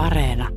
[0.00, 0.48] Areena.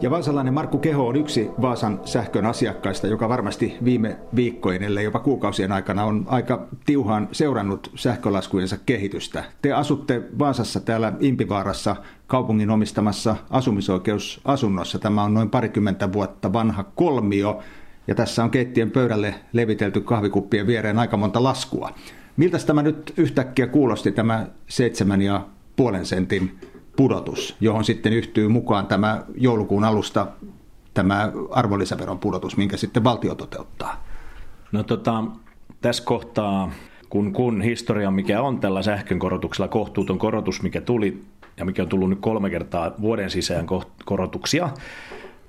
[0.00, 5.18] Ja vaasalainen Markku Keho on yksi Vaasan sähkön asiakkaista, joka varmasti viime viikkojen, ellei jopa
[5.18, 9.44] kuukausien aikana on aika tiuhaan seurannut sähkölaskujensa kehitystä.
[9.62, 11.96] Te asutte Vaasassa täällä Impivaarassa
[12.26, 14.98] kaupungin omistamassa asumisoikeusasunnossa.
[14.98, 17.58] Tämä on noin parikymmentä vuotta vanha kolmio
[18.06, 21.90] ja tässä on keittiön pöydälle levitelty kahvikuppien viereen aika monta laskua.
[22.36, 26.58] Miltä tämä nyt yhtäkkiä kuulosti tämä seitsemän ja puolen sentin
[26.96, 30.26] pudotus, johon sitten yhtyy mukaan tämä joulukuun alusta
[30.94, 34.04] tämä arvonlisäveron pudotus, minkä sitten valtio toteuttaa?
[34.72, 35.24] No tota,
[35.80, 36.72] tässä kohtaa,
[37.08, 41.22] kun, kun historia, mikä on tällä sähkön korotuksella, kohtuuton korotus, mikä tuli
[41.56, 43.66] ja mikä on tullut nyt kolme kertaa vuoden sisään
[44.04, 44.68] korotuksia,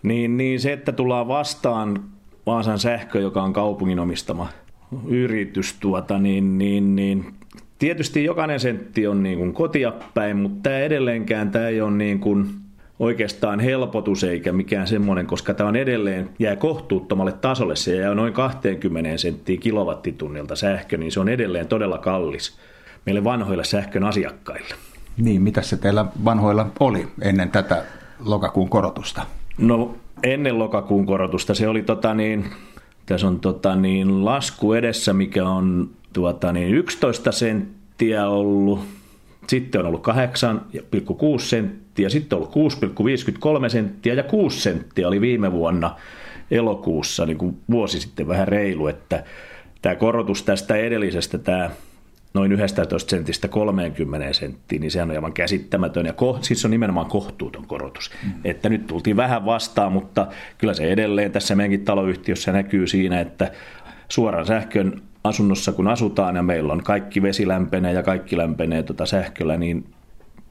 [0.03, 2.03] niin, niin se, että tullaan vastaan
[2.45, 4.47] Vaasan sähkö, joka on kaupungin omistama
[5.07, 7.33] yritys, tuota, niin, niin, niin
[7.81, 12.19] Tietysti jokainen sentti on niin kuin kotia päin, mutta tämä edelleenkään tämä ei ole niin
[12.19, 12.49] kuin
[12.99, 17.75] oikeastaan helpotus eikä mikään semmoinen, koska tämä on edelleen jää kohtuuttomalle tasolle.
[17.75, 22.57] Se jää noin 20 senttiä kilowattitunnilta sähkö, niin se on edelleen todella kallis
[23.05, 24.75] meille vanhoille sähkön asiakkaille.
[25.17, 27.83] Niin, mitä se teillä vanhoilla oli ennen tätä
[28.25, 29.25] lokakuun korotusta?
[29.57, 32.45] No ennen lokakuun korotusta se oli tota niin,
[33.11, 38.79] tässä on tota niin, lasku edessä, mikä on tuota, niin 11 senttiä ollut,
[39.47, 40.13] sitten on ollut 8,6
[41.39, 42.73] senttiä, sitten on ollut
[43.63, 45.95] 6,53 senttiä ja 6 senttiä oli viime vuonna
[46.51, 49.23] elokuussa, niin kuin vuosi sitten vähän reilu, että
[49.81, 51.69] tämä korotus tästä edellisestä, tämä
[52.33, 56.71] noin 11 sentistä 30 senttiin, niin sehän on aivan käsittämätön ja ko- siis se on
[56.71, 58.11] nimenomaan kohtuuton korotus.
[58.23, 58.31] Mm.
[58.43, 63.51] Että nyt tultiin vähän vastaan, mutta kyllä se edelleen tässä meidänkin taloyhtiössä näkyy siinä, että
[64.09, 69.05] suoran sähkön asunnossa kun asutaan ja meillä on kaikki vesi lämpenee ja kaikki lämpenee tuota
[69.05, 69.85] sähköllä, niin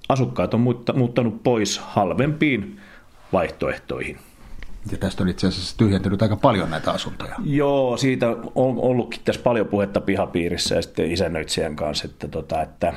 [0.09, 0.61] asukkaat on
[0.95, 2.81] muuttanut pois halvempiin
[3.33, 4.19] vaihtoehtoihin.
[4.93, 7.35] Ja tästä on itse asiassa tyhjentynyt aika paljon näitä asuntoja.
[7.45, 12.93] Joo, siitä on ollutkin tässä paljon puhetta pihapiirissä ja sitten isännöitsijän kanssa, että, tota, että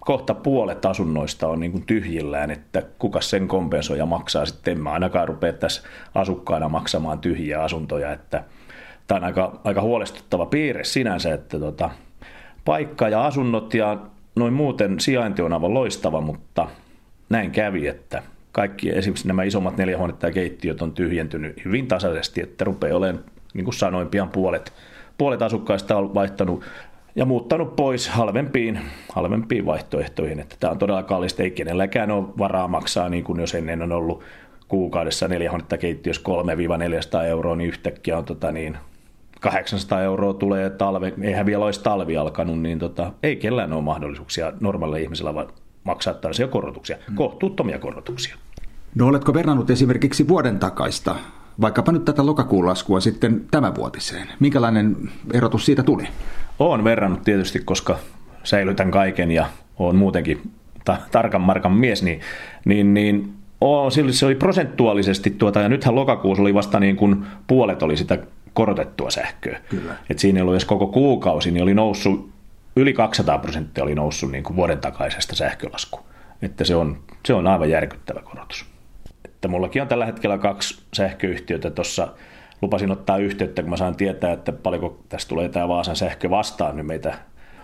[0.00, 4.72] kohta puolet asunnoista on niin tyhjillään, että kuka sen kompensoi ja maksaa sitten.
[4.72, 5.82] En mä ainakaan rupea tässä
[6.14, 8.44] asukkaana maksamaan tyhjiä asuntoja, että–
[9.06, 11.90] tämä on aika, aika huolestuttava piirre sinänsä, että tota,
[12.64, 13.98] paikka ja asunnot ja
[14.36, 16.68] noin muuten sijainti on aivan loistava, mutta
[17.28, 22.64] näin kävi, että kaikki esimerkiksi nämä isommat neljähuonetta ja keittiöt on tyhjentynyt hyvin tasaisesti, että
[22.64, 23.24] rupeaa olemaan,
[23.54, 24.72] niin kuin sanoin, pian puolet,
[25.18, 26.64] puolet asukkaista on vaihtanut
[27.16, 28.80] ja muuttanut pois halvempiin,
[29.12, 30.40] halvempiin vaihtoehtoihin.
[30.40, 33.92] Että tämä on todella kallista, ei kenelläkään ole varaa maksaa, niin kuin jos ennen on
[33.92, 34.22] ollut
[34.68, 36.22] kuukaudessa neljähuonetta keittiössä
[37.22, 38.76] 3-400 euroa, niin yhtäkkiä on tota niin,
[39.40, 44.52] 800 euroa tulee talve, eihän vielä olisi talvi alkanut, niin tota, ei kellään ole mahdollisuuksia
[44.60, 45.34] normaalilla ihmisellä
[45.84, 47.16] maksaa tällaisia korotuksia, hmm.
[47.16, 48.36] kohtuuttomia korotuksia.
[48.94, 51.16] No oletko verrannut esimerkiksi vuoden takaista,
[51.60, 54.28] vaikkapa nyt tätä lokakuun laskua sitten tämänvuotiseen?
[54.40, 54.96] Minkälainen
[55.32, 56.08] erotus siitä tuli?
[56.58, 57.98] Olen verrannut tietysti, koska
[58.44, 59.46] säilytän kaiken ja
[59.78, 60.50] olen muutenkin
[60.84, 62.20] ta- tarkan markan mies, niin,
[62.64, 67.82] niin, niin oo, se oli prosentuaalisesti tuota, ja nythän lokakuussa oli vasta niin kuin puolet
[67.82, 68.18] oli sitä
[68.52, 69.60] korotettua sähköä.
[69.68, 69.94] Kyllä.
[70.10, 72.31] Et siinä ei ollut edes koko kuukausi, niin oli noussut,
[72.76, 76.00] yli 200 prosenttia oli noussut niin kuin vuoden takaisesta sähkölasku.
[76.42, 78.66] Että se on, se on aivan järkyttävä korotus.
[79.24, 82.08] Että mullakin on tällä hetkellä kaksi sähköyhtiötä tuossa.
[82.62, 86.76] Lupasin ottaa yhteyttä, kun mä saan tietää, että paljonko tästä tulee tämä Vaasan sähkö vastaan
[86.76, 87.14] nyt meitä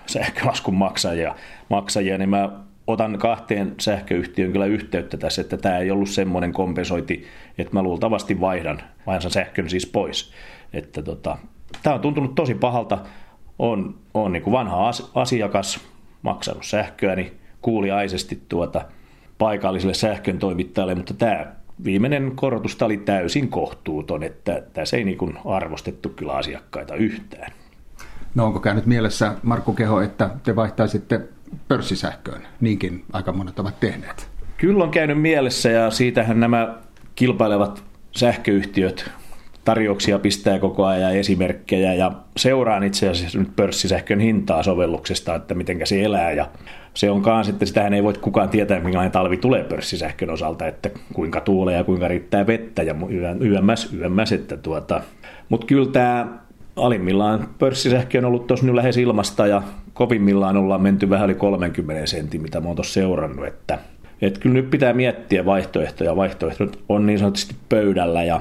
[0.07, 1.35] sähkölaskun maksajia,
[1.69, 2.51] maksajia, niin mä
[2.87, 7.27] otan kahteen sähköyhtiön kyllä yhteyttä tässä, että tämä ei ollut semmoinen kompensointi,
[7.59, 10.33] että mä luultavasti vaihdan, vaihdan sähkön siis pois.
[10.73, 11.39] Että tota,
[11.83, 12.99] tämä on tuntunut tosi pahalta.
[13.59, 15.81] On, on niin kuin vanha asiakas,
[16.23, 17.33] maksanut sähköäni
[17.63, 18.85] kuuliaisesti tuota
[19.39, 21.47] paikalliselle sähkön toimittajalle, mutta tämä
[21.85, 27.53] viimeinen korotus oli täysin kohtuuton, että tässä ei niin kuin arvostettu kyllä asiakkaita yhtään.
[28.35, 31.21] No onko käynyt mielessä, Markku Keho, että te vaihtaisitte
[31.69, 32.47] pörssisähköön?
[32.61, 34.31] Niinkin aika monet ovat tehneet.
[34.57, 36.75] Kyllä on käynyt mielessä ja siitähän nämä
[37.15, 39.11] kilpailevat sähköyhtiöt
[39.69, 45.87] tarjouksia pistää koko ajan esimerkkejä ja seuraan itse asiassa nyt pörssisähkön hintaa sovelluksesta, että miten
[45.87, 46.47] se elää ja
[46.95, 50.91] se on kanssa, että sitähän ei voi kukaan tietää, minkälainen talvi tulee pörssisähkön osalta, että
[51.13, 52.95] kuinka tuulee ja kuinka riittää vettä ja
[53.41, 55.01] yömmäs, yömmäs että tuota.
[55.49, 56.27] Mutta kyllä tämä
[56.77, 59.63] alimmillaan pörssisähkö on ollut tuossa nyt lähes ilmasta ja
[59.95, 63.79] kovimmillaan ollaan menty vähän yli 30 sentin, mitä mä oon tuossa seurannut, että
[64.23, 66.17] et kyllä nyt pitää miettiä vaihtoehtoja.
[66.17, 68.41] Vaihtoehdot on niin sanotusti pöydällä ja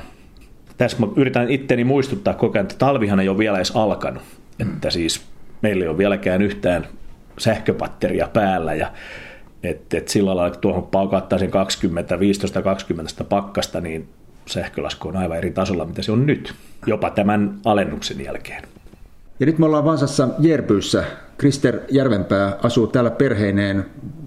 [0.77, 4.23] tässä mä yritän itteni muistuttaa koko ajan, että talvihan ei ole vielä edes alkanut.
[4.59, 4.71] Mm.
[4.71, 5.21] Että siis
[5.61, 6.87] meillä ei ole vieläkään yhtään
[7.37, 8.91] sähköpatteria päällä ja
[9.63, 12.19] että et sillä lailla, kun tuohon paukattaisiin 20, 15-20
[13.29, 14.09] pakkasta, niin
[14.45, 16.53] sähkölasku on aivan eri tasolla, mitä se on nyt,
[16.85, 18.63] jopa tämän alennuksen jälkeen.
[19.39, 21.03] Ja nyt me ollaan Vaasassa Jerbyyssä.
[21.37, 23.85] Krister Järvenpää asuu täällä perheineen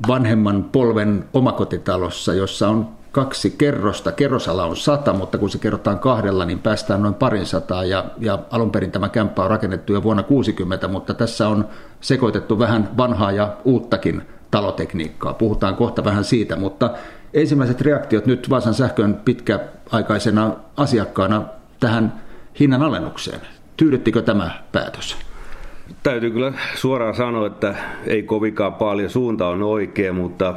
[0.08, 4.12] vanhemman polven omakotitalossa, jossa on kaksi kerrosta.
[4.12, 7.84] Kerrosala on sata, mutta kun se kerrotaan kahdella, niin päästään noin parin sataa.
[7.84, 11.68] Ja, ja alun perin tämä kämppä on rakennettu jo vuonna 60, mutta tässä on
[12.00, 15.34] sekoitettu vähän vanhaa ja uuttakin talotekniikkaa.
[15.34, 16.90] Puhutaan kohta vähän siitä, mutta
[17.34, 21.44] ensimmäiset reaktiot nyt Vaasan sähkön pitkäaikaisena asiakkaana
[21.80, 22.12] tähän
[22.60, 23.40] hinnan alennukseen.
[23.76, 25.16] Tyydyttikö tämä päätös?
[26.02, 27.74] Täytyy kyllä suoraan sanoa, että
[28.06, 29.10] ei kovinkaan paljon.
[29.10, 30.54] Suunta on oikea, mutta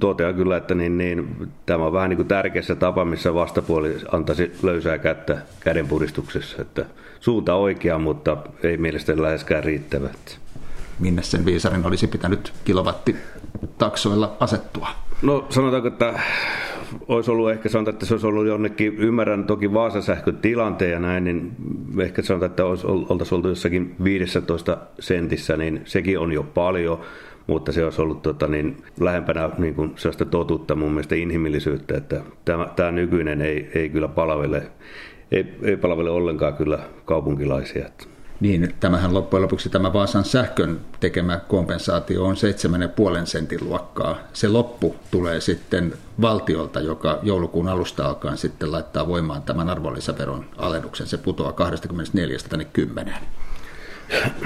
[0.00, 4.52] totean kyllä, että niin, niin, tämä on vähän niin kuin tärkeässä tapa, missä vastapuoli antaisi
[4.62, 6.62] löysää kättä kädenpuristuksessa.
[6.62, 6.84] Että
[7.20, 10.08] suunta oikea, mutta ei mielestäni läheskään riittävä.
[10.98, 14.88] Minne sen viisarin olisi pitänyt kilowattitaksoilla asettua?
[15.22, 16.20] No sanotaanko, että
[17.08, 20.98] olisi ollut ehkä sanotaan, että se olisi ollut jonnekin, ymmärrän toki Vaasan sähkön tilanteen ja
[20.98, 21.52] näin, niin
[22.02, 27.00] ehkä sanotaan, että olisi, oltaisiin oltu jossakin 15 sentissä, niin sekin on jo paljon,
[27.48, 32.20] mutta se olisi ollut tota, niin, lähempänä niin kuin sellaista totuutta mun mielestä inhimillisyyttä, että
[32.44, 34.70] tämä, tämä nykyinen ei, ei kyllä palvele,
[35.32, 37.86] ei, ei palvele ollenkaan kyllä kaupunkilaisia.
[37.86, 38.04] Että
[38.40, 42.34] niin tämähän loppujen lopuksi tämä Vaasan sähkön tekemä kompensaatio on
[43.20, 44.16] 7,5 sentin luokkaa.
[44.32, 51.06] Se loppu tulee sitten valtiolta, joka joulukuun alusta alkaen sitten laittaa voimaan tämän arvonlisäveron alennuksen.
[51.06, 53.14] Se putoaa 24 tänne 10.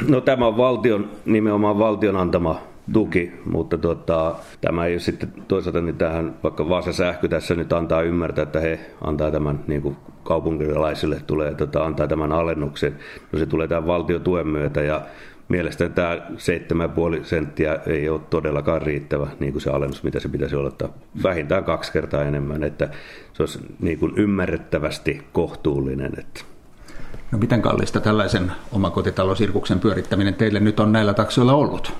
[0.08, 5.96] No tämä on valtion, nimenomaan valtion antama tuki, mutta tuota, tämä ei sitten toisaalta niin
[5.96, 11.20] tähän, vaikka Vaasa Sähkö tässä nyt antaa ymmärtää, että he antaa tämän niin kuin kaupunkilaisille
[11.26, 12.96] tulee tota, antaa tämän alennuksen.
[13.32, 15.02] No se tulee tämän valtiotuen myötä ja
[15.48, 16.16] mielestäni tämä
[17.18, 20.88] 7,5 senttiä ei ole todellakaan riittävä niin kuin se alennus, mitä se pitäisi olla, että
[21.22, 22.88] vähintään kaksi kertaa enemmän, että
[23.32, 26.12] se olisi niin kuin ymmärrettävästi kohtuullinen.
[26.18, 26.40] Että.
[27.32, 31.92] No miten kallista tällaisen omakotitalosirkuksen pyörittäminen teille nyt on näillä taksoilla ollut?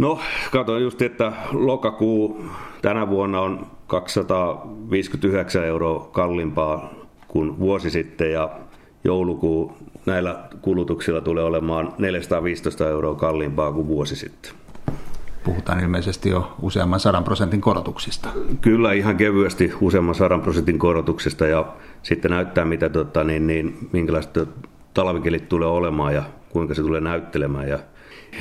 [0.00, 0.18] No,
[0.52, 2.44] katsoin just, että lokakuu
[2.82, 6.90] tänä vuonna on 259 euroa kalliimpaa
[7.28, 8.50] kuin vuosi sitten ja
[9.04, 9.76] joulukuu
[10.06, 14.52] näillä kulutuksilla tulee olemaan 415 euroa kalliimpaa kuin vuosi sitten.
[15.44, 18.28] Puhutaan ilmeisesti jo useamman sadan prosentin korotuksista.
[18.60, 21.66] Kyllä, ihan kevyesti useamman sadan prosentin korotuksesta ja
[22.02, 24.38] sitten näyttää, mitä, tota, niin, niin, minkälaiset
[24.94, 27.68] talvikelit tulee olemaan ja kuinka se tulee näyttelemään.
[27.68, 27.78] Ja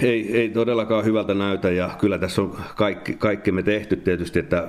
[0.01, 4.68] ei, ei todellakaan hyvältä näytä ja kyllä tässä on kaikki, kaikki me tehty tietysti, että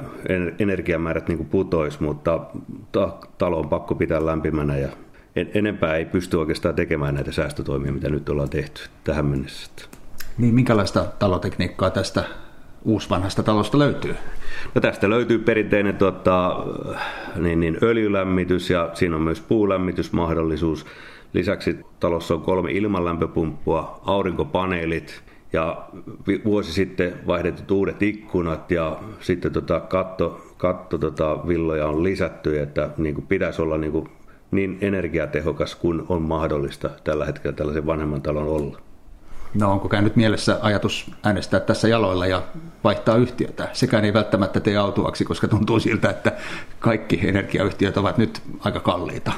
[0.58, 2.40] energiamäärät niin putois, mutta
[2.92, 4.88] ta, talo on pakko pitää lämpimänä ja
[5.36, 9.70] en, enempää ei pysty oikeastaan tekemään näitä säästötoimia, mitä nyt ollaan tehty tähän mennessä.
[10.38, 12.24] Niin, minkälaista talotekniikkaa tästä
[12.84, 14.14] uusvanhasta talosta löytyy?
[14.74, 16.64] No tästä löytyy perinteinen tota,
[17.36, 20.86] niin, niin öljylämmitys ja siinä on myös puulämmitysmahdollisuus.
[21.32, 25.22] Lisäksi talossa on kolme ilmanlämpöpumppua, aurinkopaneelit
[25.52, 25.88] ja
[26.44, 32.90] vuosi sitten vaihdetut uudet ikkunat ja sitten tota katto, katto tota villoja on lisätty, että
[32.96, 34.08] niin kuin pitäisi olla niin, kuin
[34.50, 38.78] niin energiatehokas kuin on mahdollista tällä hetkellä tällaisen vanhemman talon olla.
[39.54, 42.42] No onko käynyt mielessä ajatus äänestää tässä jaloilla ja
[42.84, 43.68] vaihtaa yhtiötä?
[43.72, 46.32] Sekään ei välttämättä tee autuaksi, koska tuntuu siltä, että
[46.78, 49.32] kaikki energiayhtiöt ovat nyt aika kalliita.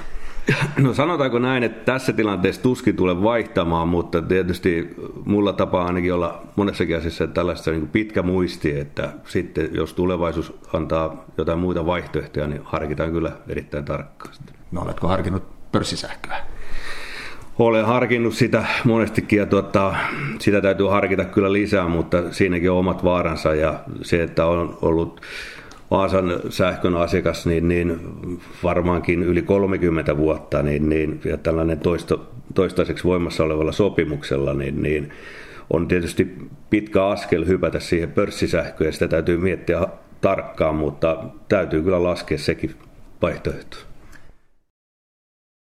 [0.76, 4.94] No sanotaanko näin, että tässä tilanteessa tuskin tulee vaihtamaan, mutta tietysti
[5.25, 11.25] mulla tapaa ainakin olla monessakin asiassa tällaista niin pitkä muisti, että sitten jos tulevaisuus antaa
[11.38, 14.34] jotain muita vaihtoehtoja, niin harkitaan kyllä erittäin tarkkaan.
[14.72, 16.37] No oletko harkinnut pörssisähköä?
[17.58, 19.94] Olen harkinnut sitä monestikin ja tuota,
[20.38, 25.20] sitä täytyy harkita kyllä lisää, mutta siinäkin on omat vaaransa ja se, että on ollut
[25.92, 28.00] Vaasan sähkön asiakas, niin, niin
[28.62, 35.11] varmaankin yli 30 vuotta, niin, niin, ja tällainen toisto, toistaiseksi voimassa olevalla sopimuksella, niin, niin
[35.70, 36.37] on tietysti
[36.70, 39.87] pitkä askel hypätä siihen pörssisähköön, ja sitä täytyy miettiä
[40.20, 42.75] tarkkaan, mutta täytyy kyllä laskea sekin
[43.22, 43.76] vaihtoehto.